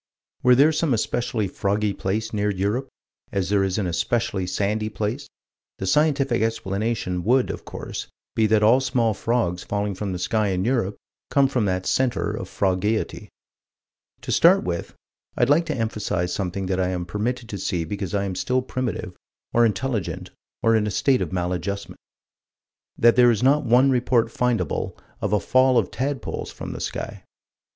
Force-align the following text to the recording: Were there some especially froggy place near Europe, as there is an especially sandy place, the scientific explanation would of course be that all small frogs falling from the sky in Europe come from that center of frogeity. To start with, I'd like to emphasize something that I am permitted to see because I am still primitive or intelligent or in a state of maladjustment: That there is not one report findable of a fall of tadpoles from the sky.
Were 0.41 0.55
there 0.55 0.71
some 0.71 0.95
especially 0.95 1.47
froggy 1.47 1.93
place 1.93 2.33
near 2.33 2.49
Europe, 2.49 2.89
as 3.31 3.49
there 3.49 3.63
is 3.63 3.77
an 3.77 3.85
especially 3.85 4.47
sandy 4.47 4.89
place, 4.89 5.29
the 5.77 5.85
scientific 5.85 6.41
explanation 6.41 7.23
would 7.23 7.51
of 7.51 7.65
course 7.65 8.07
be 8.35 8.47
that 8.47 8.63
all 8.63 8.79
small 8.81 9.13
frogs 9.13 9.63
falling 9.63 9.93
from 9.93 10.11
the 10.11 10.17
sky 10.17 10.47
in 10.47 10.65
Europe 10.65 10.97
come 11.29 11.47
from 11.47 11.65
that 11.65 11.85
center 11.85 12.31
of 12.31 12.49
frogeity. 12.49 13.29
To 14.21 14.31
start 14.31 14.63
with, 14.63 14.95
I'd 15.37 15.51
like 15.51 15.67
to 15.67 15.75
emphasize 15.77 16.33
something 16.33 16.65
that 16.65 16.79
I 16.79 16.87
am 16.87 17.05
permitted 17.05 17.47
to 17.49 17.59
see 17.59 17.85
because 17.85 18.15
I 18.15 18.23
am 18.23 18.33
still 18.33 18.63
primitive 18.63 19.13
or 19.53 19.67
intelligent 19.67 20.31
or 20.63 20.75
in 20.75 20.87
a 20.87 20.89
state 20.89 21.21
of 21.21 21.31
maladjustment: 21.31 21.99
That 22.97 23.15
there 23.15 23.29
is 23.29 23.43
not 23.43 23.65
one 23.65 23.91
report 23.91 24.29
findable 24.29 24.97
of 25.21 25.31
a 25.31 25.39
fall 25.39 25.77
of 25.77 25.91
tadpoles 25.91 26.51
from 26.51 26.71
the 26.73 26.81
sky. 26.81 27.23